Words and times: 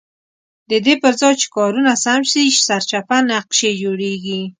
ددې 0.71 0.93
پرځای 1.03 1.33
چې 1.41 1.47
کارونه 1.57 1.91
سم 2.03 2.21
شي 2.31 2.43
سرچپه 2.67 3.17
نقشې 3.31 3.71
جوړېږي. 3.81 4.41